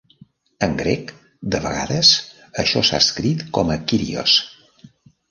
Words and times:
En 0.67 0.71
grec, 0.77 1.09
de 1.55 1.59
vegades 1.65 2.13
això 2.63 2.81
s'ha 2.89 3.01
traduït 3.09 3.43
com 3.59 3.69
a 3.75 3.77
"Kyrios". 3.93 4.35